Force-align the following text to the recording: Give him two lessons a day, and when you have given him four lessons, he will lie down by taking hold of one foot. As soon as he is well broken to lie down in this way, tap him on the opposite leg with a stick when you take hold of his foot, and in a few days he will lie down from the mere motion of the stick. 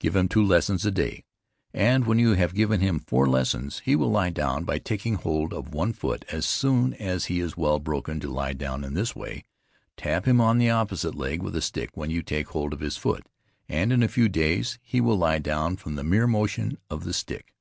Give 0.00 0.16
him 0.16 0.26
two 0.28 0.44
lessons 0.44 0.84
a 0.84 0.90
day, 0.90 1.22
and 1.72 2.04
when 2.04 2.18
you 2.18 2.30
have 2.32 2.52
given 2.52 2.80
him 2.80 2.98
four 2.98 3.28
lessons, 3.28 3.78
he 3.84 3.94
will 3.94 4.10
lie 4.10 4.30
down 4.30 4.64
by 4.64 4.80
taking 4.80 5.14
hold 5.14 5.54
of 5.54 5.72
one 5.72 5.92
foot. 5.92 6.24
As 6.32 6.44
soon 6.46 6.94
as 6.94 7.26
he 7.26 7.38
is 7.38 7.56
well 7.56 7.78
broken 7.78 8.18
to 8.18 8.28
lie 8.28 8.54
down 8.54 8.82
in 8.82 8.94
this 8.94 9.14
way, 9.14 9.44
tap 9.96 10.26
him 10.26 10.40
on 10.40 10.58
the 10.58 10.68
opposite 10.70 11.14
leg 11.14 11.42
with 11.44 11.54
a 11.54 11.62
stick 11.62 11.90
when 11.94 12.10
you 12.10 12.22
take 12.22 12.48
hold 12.48 12.72
of 12.72 12.80
his 12.80 12.96
foot, 12.96 13.24
and 13.68 13.92
in 13.92 14.02
a 14.02 14.08
few 14.08 14.28
days 14.28 14.80
he 14.82 15.00
will 15.00 15.16
lie 15.16 15.38
down 15.38 15.76
from 15.76 15.94
the 15.94 16.02
mere 16.02 16.26
motion 16.26 16.78
of 16.90 17.04
the 17.04 17.12
stick. 17.12 17.54